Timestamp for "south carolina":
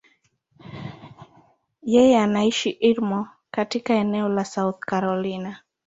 4.45-5.59